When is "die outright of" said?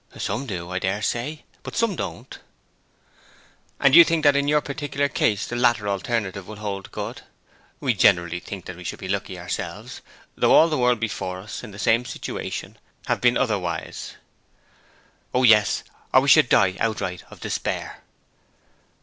16.49-17.39